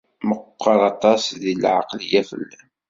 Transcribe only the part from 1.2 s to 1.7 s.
deg